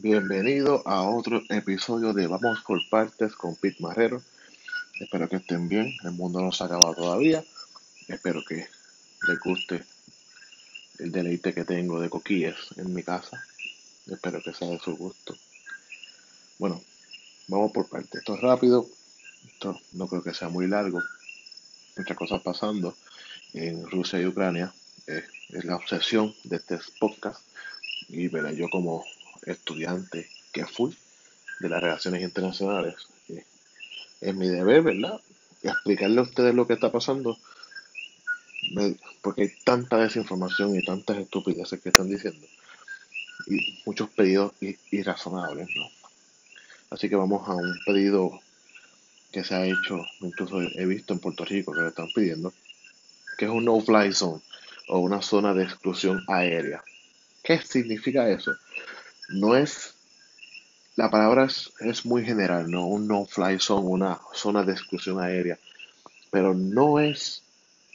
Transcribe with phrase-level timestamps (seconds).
[0.00, 4.22] Bienvenido a otro episodio de Vamos por Partes con Pete Marrero.
[5.00, 5.92] Espero que estén bien.
[6.04, 7.42] El mundo no se ha acabado todavía.
[8.06, 8.68] Espero que
[9.26, 9.84] les guste
[11.00, 13.44] el deleite que tengo de coquillas en mi casa.
[14.06, 15.36] Espero que sea de su gusto.
[16.58, 16.80] Bueno,
[17.48, 18.20] vamos por partes.
[18.20, 18.86] Esto es rápido.
[19.52, 21.02] Esto no creo que sea muy largo.
[21.96, 22.96] Muchas cosas pasando
[23.52, 24.72] en Rusia y Ucrania.
[25.08, 27.40] es la obsesión de este podcast.
[28.08, 29.04] Y verá, yo como
[29.50, 30.96] estudiante que fui
[31.60, 32.94] de las relaciones internacionales,
[34.20, 35.20] es mi deber, ¿verdad?
[35.62, 37.38] Explicarle a ustedes lo que está pasando,
[39.22, 42.46] porque hay tanta desinformación y tantas estupideces que están diciendo,
[43.46, 44.52] y muchos pedidos
[44.90, 45.88] irrazonables, ¿no?
[46.90, 48.40] Así que vamos a un pedido
[49.30, 52.52] que se ha hecho, incluso he visto en Puerto Rico que lo están pidiendo,
[53.36, 54.42] que es un no-fly zone
[54.88, 56.82] o una zona de exclusión aérea.
[57.42, 58.52] ¿Qué significa eso?
[59.28, 59.94] No es,
[60.96, 61.46] la palabra
[61.80, 62.86] es, muy general, ¿no?
[62.86, 65.58] Un no-fly zone, una zona de exclusión aérea,
[66.30, 67.42] pero no es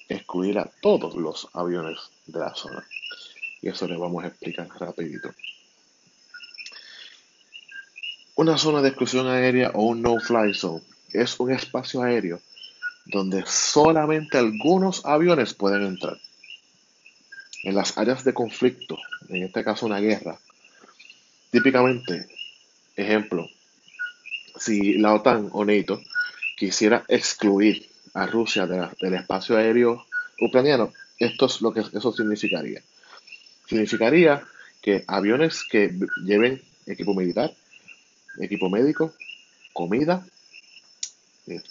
[0.07, 2.85] excluir a todos los aviones de la zona.
[3.61, 5.33] Y eso le vamos a explicar rapidito.
[8.35, 12.41] Una zona de exclusión aérea o un no-fly zone es un espacio aéreo
[13.05, 16.17] donde solamente algunos aviones pueden entrar.
[17.63, 18.97] En las áreas de conflicto,
[19.29, 20.37] en este caso una guerra,
[21.53, 22.25] Típicamente,
[22.95, 23.47] ejemplo,
[24.57, 26.01] si la OTAN o NATO
[26.57, 30.03] quisiera excluir a Rusia del espacio aéreo
[30.39, 32.81] ucraniano, esto es lo que eso significaría.
[33.67, 34.43] Significaría
[34.81, 35.93] que aviones que
[36.25, 37.53] lleven equipo militar,
[38.39, 39.13] equipo médico,
[39.73, 40.25] comida,
[41.45, 41.61] eh,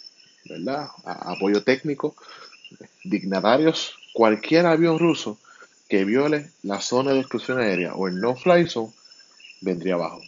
[0.45, 0.87] ¿verdad?
[1.03, 2.15] apoyo técnico,
[3.03, 5.37] dignatarios, cualquier avión ruso
[5.89, 8.93] que viole la zona de exclusión aérea o el no-fly zone
[9.63, 10.21] vendría abajo.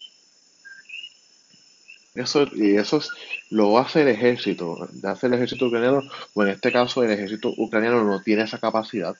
[2.15, 3.01] Eso, y eso
[3.49, 6.01] lo hace el ejército, hace el ejército ucraniano,
[6.33, 9.15] o en este caso el ejército ucraniano no tiene esa capacidad,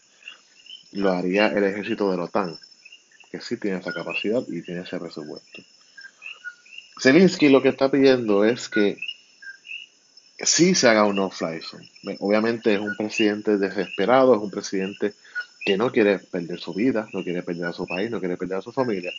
[0.94, 2.58] lo haría el ejército de la OTAN,
[3.30, 5.62] que sí tiene esa capacidad y tiene ese presupuesto.
[7.02, 8.98] Zelensky lo que está pidiendo es que
[10.40, 11.90] sí se haga un no-fly zone.
[12.20, 15.14] Obviamente es un presidente desesperado, es un presidente
[15.66, 18.60] que no quiere perder su vida, no quiere perder a su país, no quiere perder
[18.60, 19.12] a su familia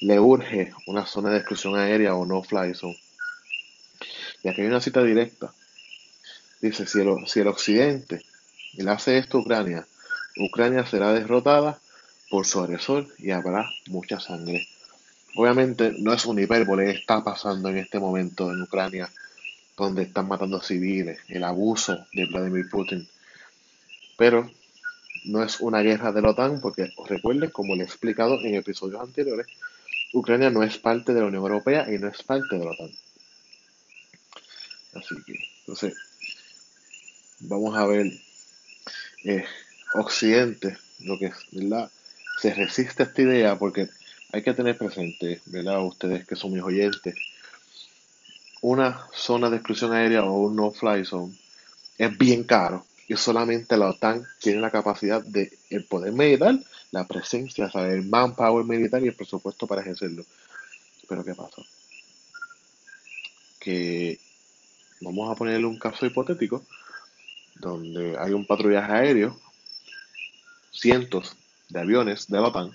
[0.00, 2.98] le urge una zona de exclusión aérea o no fly zone.
[4.42, 5.52] Y aquí hay una cita directa.
[6.60, 8.22] Dice, si el, si el occidente
[8.74, 9.86] le hace esto a Ucrania,
[10.36, 11.78] Ucrania será derrotada
[12.30, 14.66] por su agresor y habrá mucha sangre.
[15.36, 19.08] Obviamente no es un hipérbole, está pasando en este momento en Ucrania,
[19.76, 23.08] donde están matando civiles, el abuso de Vladimir Putin.
[24.16, 24.50] Pero
[25.24, 29.00] no es una guerra de la OTAN, porque recuerden, como le he explicado en episodios
[29.00, 29.46] anteriores,
[30.12, 32.90] Ucrania no es parte de la Unión Europea y no es parte de la OTAN.
[34.94, 35.94] Así que, entonces,
[37.40, 38.06] vamos a ver
[39.24, 39.44] eh,
[39.94, 41.90] Occidente, lo que es, ¿verdad?
[42.40, 43.88] Se resiste a esta idea porque
[44.32, 45.84] hay que tener presente, ¿verdad?
[45.84, 47.14] Ustedes que son mis oyentes,
[48.62, 51.34] una zona de exclusión aérea o un no-fly zone
[51.98, 56.56] es bien caro y solamente la OTAN tiene la capacidad de el poder militar,
[56.92, 60.24] la presencia, el manpower militar y el presupuesto para ejercerlo.
[61.08, 61.60] Pero ¿qué pasa?
[63.58, 64.20] Que
[65.00, 66.64] vamos a ponerle un caso hipotético
[67.56, 69.36] donde hay un patrullaje aéreo,
[70.70, 71.36] cientos
[71.68, 72.70] de aviones de la OTAN,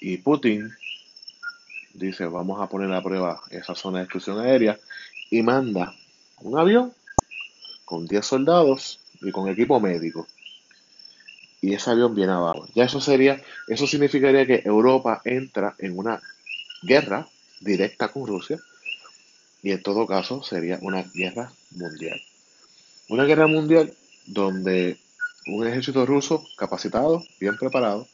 [0.00, 0.74] y Putin
[1.94, 4.80] dice, vamos a poner a prueba esa zona de exclusión aérea,
[5.30, 5.94] y manda
[6.40, 6.92] un avión
[7.92, 10.26] con 10 soldados y con equipo médico.
[11.60, 12.66] Y ese avión viene abajo.
[12.74, 16.18] Ya eso sería, eso significaría que Europa entra en una
[16.80, 17.28] guerra
[17.60, 18.58] directa con Rusia.
[19.62, 22.18] Y en todo caso sería una guerra mundial.
[23.10, 23.92] Una guerra mundial
[24.24, 24.96] donde
[25.46, 28.08] un ejército ruso capacitado, bien preparado,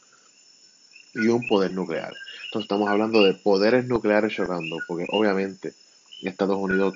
[1.15, 2.13] y un poder nuclear.
[2.47, 5.73] Entonces estamos hablando de poderes nucleares chocando, porque obviamente
[6.21, 6.95] Estados Unidos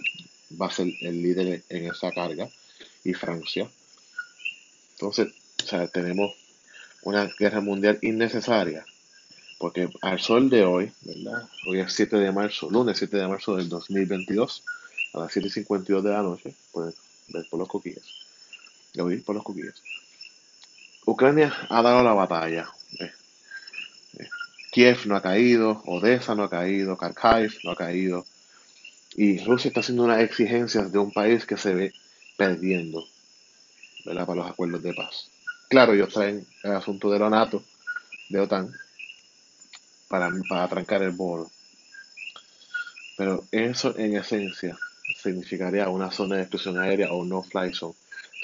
[0.61, 2.49] va a ser el líder en esa carga
[3.05, 3.69] y Francia.
[4.93, 5.33] Entonces,
[5.63, 6.33] o sea, tenemos
[7.03, 8.85] una guerra mundial innecesaria,
[9.59, 11.49] porque al sol de hoy, ¿verdad?
[11.67, 14.65] Hoy es 7 de marzo, lunes 7 de marzo del 2022,
[15.15, 16.95] a las 7.52 de la noche, pueden
[17.29, 18.05] ver por los coquillas,
[18.99, 19.83] oír por los coquillas.
[21.05, 22.69] Ucrania ha dado la batalla.
[23.01, 23.13] Eh,
[24.19, 24.29] eh,
[24.71, 28.25] Kiev no ha caído, Odessa no ha caído, Kharkiv no ha caído.
[29.17, 31.93] Y Rusia está haciendo unas exigencias de un país que se ve
[32.37, 33.07] perdiendo
[34.05, 34.27] ¿verdad?
[34.27, 35.29] para los acuerdos de paz.
[35.69, 37.63] Claro, ellos traen el asunto de la NATO,
[38.29, 38.75] de OTAN,
[40.09, 41.51] para, para trancar el bolo.
[43.17, 44.79] Pero eso en esencia
[45.17, 47.95] significaría una zona de exclusión aérea o no-fly zone.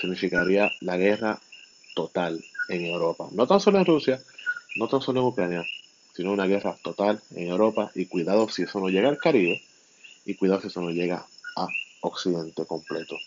[0.01, 1.41] Significaría la guerra
[1.95, 3.29] total en Europa.
[3.33, 4.23] No tan solo en Rusia,
[4.77, 5.67] no tan solo en Ucrania,
[6.15, 7.91] sino una guerra total en Europa.
[7.95, 9.61] Y cuidado si eso no llega al Caribe
[10.25, 11.27] y cuidado si eso no llega
[11.57, 11.69] a
[12.01, 13.19] Occidente completo.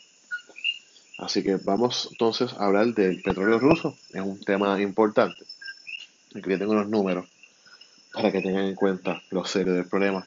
[1.21, 3.95] Así que vamos entonces a hablar del petróleo ruso.
[4.11, 5.45] Es un tema importante.
[6.35, 7.27] Aquí tengo los números
[8.11, 10.25] para que tengan en cuenta lo serio del problema.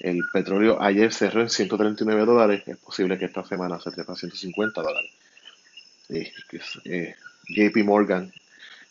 [0.00, 2.64] El petróleo ayer cerró en 139 dólares.
[2.66, 5.12] Es posible que esta semana se trepa a 150 dólares.
[6.08, 7.14] Eh,
[7.48, 8.32] JP Morgan,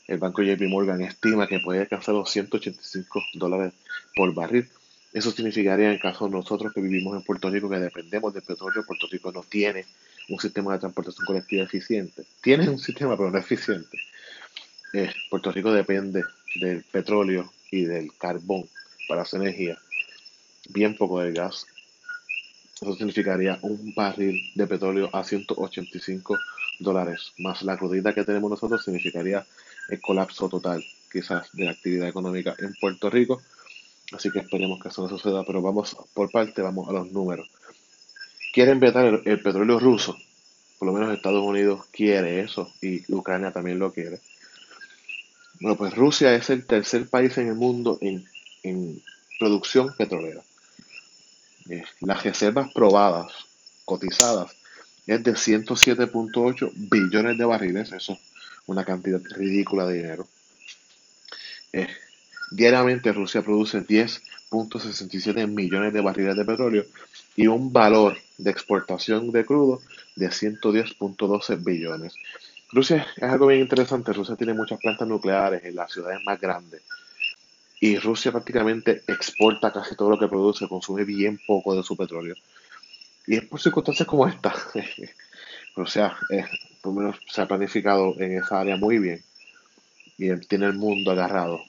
[0.08, 3.74] el banco JP Morgan estima que puede alcanzar los 185 dólares
[4.16, 4.70] por barril.
[5.12, 8.86] Eso significaría en caso de nosotros que vivimos en Puerto Rico, que dependemos del petróleo,
[8.86, 9.86] Puerto Rico no tiene
[10.30, 12.24] un sistema de transportación colectiva eficiente.
[12.42, 13.98] Tiene un sistema, pero no eficiente.
[14.94, 16.24] Eh, Puerto Rico depende
[16.56, 18.68] del petróleo y del carbón
[19.08, 19.78] para su energía
[20.70, 21.66] bien poco del gas.
[22.82, 26.38] Eso significaría un barril de petróleo a 185
[26.80, 29.46] dólares, más la crudita que tenemos nosotros significaría
[29.90, 33.42] el colapso total, quizás, de la actividad económica en Puerto Rico.
[34.14, 37.50] Así que esperemos que eso no suceda, pero vamos por parte, vamos a los números.
[38.54, 40.18] Quieren vetar el, petróleo ruso,
[40.78, 44.20] por lo menos Estados Unidos quiere eso y Ucrania también lo quiere.
[45.60, 48.26] Bueno, pues Rusia es el tercer país en el mundo en,
[48.64, 49.02] en
[49.40, 50.42] producción petrolera.
[52.00, 53.32] Las reservas probadas,
[53.86, 54.56] cotizadas,
[55.06, 57.92] es de 107.8 billones de barriles.
[57.92, 58.20] Eso es
[58.66, 60.28] una cantidad ridícula de dinero.
[62.52, 66.86] Diariamente Rusia produce 10.67 millones de barriles de petróleo
[67.36, 69.82] y un valor de exportación de crudo
[70.16, 72.14] de 110.12 billones.
[72.72, 74.14] Rusia es algo bien interesante.
[74.14, 76.82] Rusia tiene muchas plantas nucleares en las ciudades más grandes
[77.80, 82.36] y Rusia prácticamente exporta casi todo lo que produce, consume bien poco de su petróleo.
[83.26, 84.54] Y es por circunstancias como esta.
[85.76, 86.46] Rusia, eh,
[86.82, 89.24] por lo menos, se ha planificado en esa área muy bien
[90.18, 91.62] y tiene el mundo agarrado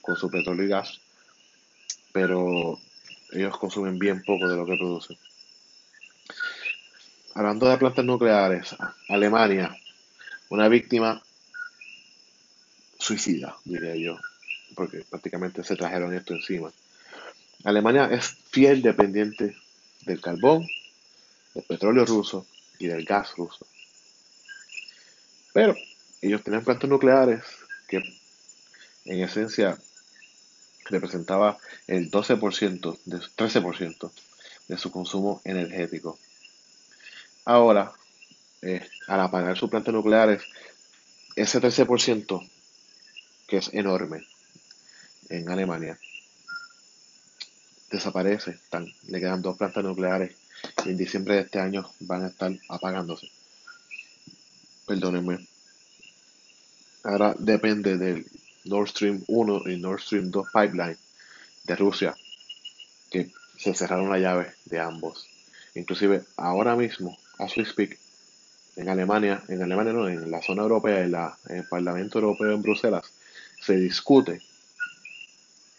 [0.00, 1.00] con su petróleo y gas,
[2.12, 2.78] pero
[3.32, 5.16] ellos consumen bien poco de lo que producen.
[7.34, 8.76] Hablando de plantas nucleares,
[9.08, 9.74] Alemania,
[10.50, 11.22] una víctima
[12.98, 14.18] suicida, diría yo
[14.74, 16.72] porque prácticamente se trajeron esto encima.
[17.64, 19.56] Alemania es fiel dependiente
[20.02, 20.66] del carbón,
[21.54, 22.46] del petróleo ruso
[22.78, 23.66] y del gas ruso.
[25.52, 25.74] Pero
[26.20, 27.42] ellos tenían plantas nucleares
[27.88, 28.02] que
[29.04, 29.78] en esencia
[30.86, 34.10] representaba el 12%, de, 13%
[34.68, 36.18] de su consumo energético.
[37.44, 37.92] Ahora,
[38.62, 40.42] eh, al apagar sus plantas nucleares,
[41.36, 42.48] ese 13%,
[43.46, 44.26] que es enorme,
[45.28, 45.98] en Alemania
[47.92, 48.58] desaparece,
[49.08, 50.34] le quedan dos plantas nucleares
[50.84, 53.28] y en diciembre de este año van a estar apagándose.
[54.86, 55.46] Perdónenme.
[57.04, 58.26] Ahora depende del
[58.64, 60.96] Nord Stream 1 y Nord Stream 2 pipeline
[61.64, 62.14] de Rusia,
[63.10, 65.26] que se cerraron la llave de ambos.
[65.74, 67.98] Inclusive ahora mismo, as we speak,
[68.76, 72.52] en Alemania, en Alemania no, en la zona europea, en, la, en el Parlamento Europeo
[72.52, 73.04] en Bruselas,
[73.60, 74.40] se discute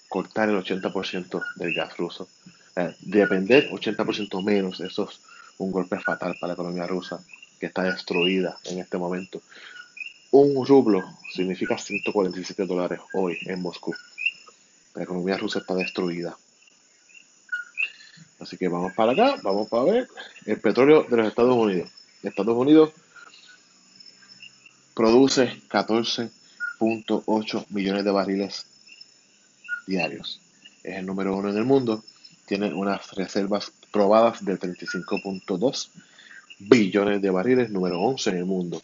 [0.07, 2.27] cortar el 80% del gas ruso.
[2.75, 5.19] Eh, depender 80% menos, eso es
[5.57, 7.19] un golpe fatal para la economía rusa,
[7.59, 9.42] que está destruida en este momento.
[10.35, 13.94] Un rublo significa 147 dólares hoy en Moscú.
[14.95, 16.35] La economía rusa está destruida.
[18.40, 20.07] Así que vamos para acá, vamos para ver
[20.47, 21.92] el petróleo de los Estados Unidos.
[22.23, 22.94] Estados Unidos
[24.95, 28.66] produce 14.8 millones de barriles
[29.85, 30.42] diarios.
[30.81, 32.04] Es el número uno en el mundo.
[32.47, 35.90] Tiene unas reservas probadas de 35.2
[36.57, 38.81] billones de barriles, número 11 en el mundo.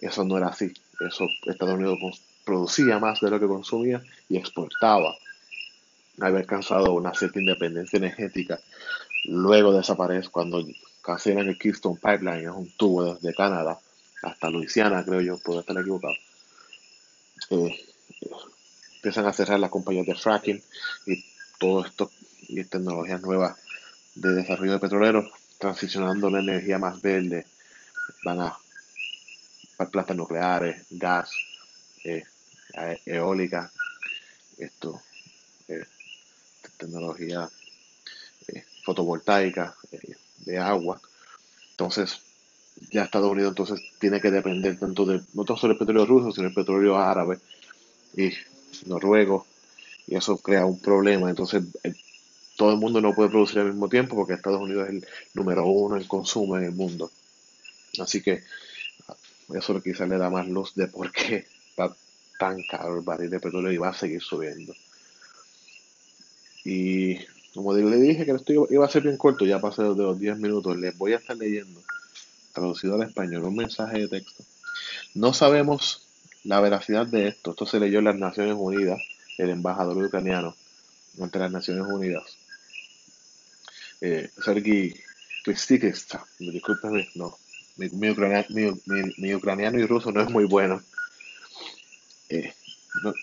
[0.00, 0.72] eso no era así.
[1.00, 1.98] Eso Estados Unidos
[2.44, 5.14] producía más de lo que consumía y exportaba
[6.20, 8.60] había alcanzado una cierta independencia energética.
[9.24, 10.62] Luego desaparece cuando
[11.00, 13.80] cancelan el Keystone Pipeline, es un tubo desde Canadá
[14.22, 16.14] hasta Luisiana, creo yo, puedo estar equivocado.
[17.50, 17.94] Eh,
[18.96, 20.62] empiezan a cerrar las compañías de fracking
[21.06, 21.24] y
[21.58, 22.10] todo esto
[22.48, 23.58] y tecnologías nuevas
[24.14, 27.46] de desarrollo de petroleros, transicionando a una energía más verde.
[28.24, 28.56] Van a,
[29.90, 31.32] plantas nucleares, gas,
[32.04, 32.22] eh,
[33.04, 33.70] eólica,
[34.58, 35.02] esto,
[35.66, 35.84] eh,
[36.78, 37.48] tecnología
[38.84, 39.74] fotovoltaica,
[40.38, 41.00] de agua.
[41.70, 42.20] Entonces,
[42.90, 46.48] ya Estados Unidos entonces tiene que depender tanto de, no solo el petróleo ruso, sino
[46.48, 47.38] el petróleo árabe
[48.16, 48.30] y
[48.86, 49.46] noruego,
[50.06, 51.30] y eso crea un problema.
[51.30, 51.62] Entonces,
[52.56, 55.66] todo el mundo no puede producir al mismo tiempo porque Estados Unidos es el número
[55.66, 57.10] uno en consumo en el mundo.
[57.98, 58.42] Así que
[59.54, 61.94] eso quizás le da más luz de por qué está
[62.38, 64.74] tan caro el barril de petróleo y va a seguir subiendo.
[66.64, 67.18] Y
[67.54, 70.38] como le dije que esto iba a ser bien corto, ya pasé de los 10
[70.38, 71.82] minutos, les voy a estar leyendo,
[72.52, 74.44] traducido al español, un mensaje de texto.
[75.14, 76.06] No sabemos
[76.44, 77.52] la veracidad de esto.
[77.52, 79.00] Esto se leyó en las Naciones Unidas,
[79.38, 80.54] el embajador ucraniano
[81.20, 82.36] ante las Naciones Unidas.
[84.00, 84.94] Eh, Sergi
[86.38, 87.36] discúlpeme, no,
[87.76, 90.80] mi, ucraniano y ruso no es muy bueno.
[92.28, 92.54] Eh,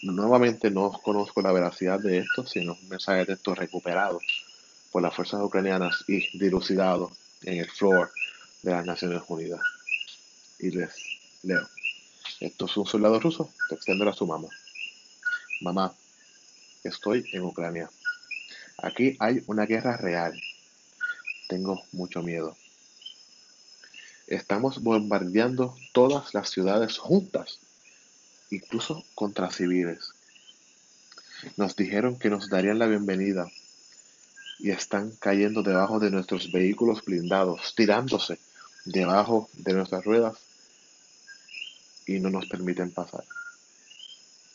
[0.04, 4.20] nuevamente no conozco la veracidad de esto, sino un mensaje de texto recuperado
[4.92, 7.12] por las fuerzas ucranianas y dilucidado
[7.44, 8.12] en el floor
[8.62, 9.62] de las Naciones Unidas.
[10.60, 10.94] Y les
[11.44, 11.68] leo.
[12.40, 14.48] Esto es un soldado ruso texteándole a su mamá.
[15.62, 15.94] Mamá,
[16.84, 17.90] estoy en Ucrania.
[18.78, 20.40] Aquí hay una guerra real.
[21.48, 22.56] Tengo mucho miedo.
[24.28, 27.60] Estamos bombardeando todas las ciudades juntas
[28.52, 30.12] incluso contra civiles.
[31.58, 33.50] Nos dijeron que nos darían la bienvenida
[34.60, 38.40] y están cayendo debajo de nuestros vehículos blindados, tirándose
[38.86, 40.38] debajo de nuestras ruedas
[42.06, 43.24] y no nos permiten pasar.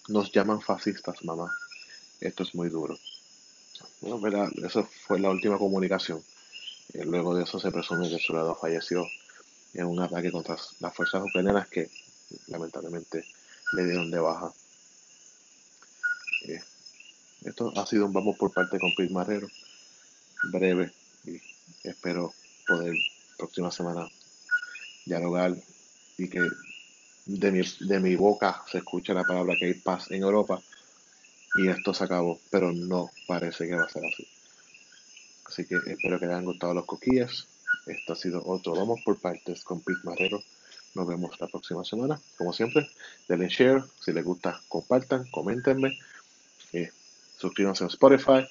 [0.08, 1.50] Nos llaman fascistas, mamá.
[2.20, 2.98] Esto es muy duro.
[4.00, 4.48] Bueno, ¿verdad?
[4.62, 6.22] Eso fue la última comunicación.
[6.92, 9.06] Eh, luego de eso se presume que el soldado falleció
[9.72, 11.90] en un ataque contra las fuerzas ucranianas que
[12.48, 13.24] lamentablemente
[13.72, 14.52] le dieron de baja.
[16.46, 16.60] Eh,
[17.44, 19.48] esto ha sido un vamos por parte con Pete Marrero,
[20.50, 20.92] breve,
[21.24, 21.40] y
[21.82, 22.32] espero
[22.66, 22.94] poder
[23.36, 24.08] próxima semana
[25.04, 25.54] dialogar
[26.18, 26.40] y que
[27.26, 30.60] de mi, de mi boca se escuche la palabra que hay paz en Europa
[31.56, 34.26] y esto se acabó, pero no parece que va a ser así.
[35.46, 37.46] Así que espero que les hayan gustado los coquillas.
[37.86, 40.42] Esto ha sido otro Vamos por Partes con Pete Marrero.
[40.94, 42.20] Nos vemos la próxima semana.
[42.36, 42.88] Como siempre,
[43.28, 43.84] denle share.
[44.00, 45.98] Si les gusta, compartan, coméntenme.
[46.72, 46.90] Eh,
[47.36, 48.46] suscríbanse a Spotify.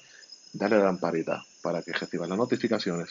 [0.52, 3.10] Dale la lamparita para que reciban las notificaciones.